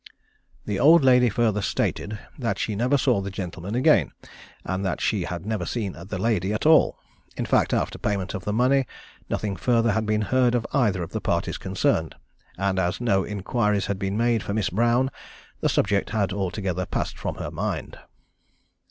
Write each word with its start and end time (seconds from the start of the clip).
_The 0.65 0.79
old 0.79 1.03
lady 1.03 1.29
further 1.29 1.61
stated 1.61 2.17
that 2.39 2.57
she 2.57 2.75
never 2.75 2.97
saw 2.97 3.21
the 3.21 3.29
gentleman 3.29 3.75
again, 3.75 4.13
and 4.65 4.83
that 4.83 4.99
she 4.99 5.25
had 5.25 5.45
never 5.45 5.63
seen 5.63 5.91
the 5.93 6.17
lady 6.17 6.51
at 6.53 6.65
all. 6.65 6.97
In 7.37 7.45
fact, 7.45 7.71
after 7.71 7.99
payment 7.99 8.33
of 8.33 8.43
the 8.43 8.51
money, 8.51 8.87
nothing 9.29 9.55
further 9.55 9.91
had 9.91 10.07
been 10.07 10.21
heard 10.21 10.55
of 10.55 10.65
either 10.73 11.03
of 11.03 11.11
the 11.11 11.21
parties 11.21 11.59
concerned; 11.59 12.15
and 12.57 12.79
as 12.79 12.99
no 12.99 13.23
inquiries 13.23 13.85
had 13.85 13.99
been 13.99 14.17
made 14.17 14.41
for 14.41 14.55
Miss 14.55 14.71
Brown, 14.71 15.11
the 15.59 15.69
subject 15.69 16.09
had 16.09 16.33
altogether 16.33 16.87
passed 16.87 17.15
from 17.19 17.35
her 17.35 17.51
mind. 17.51 17.95